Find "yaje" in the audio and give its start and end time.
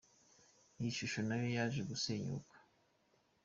1.57-1.81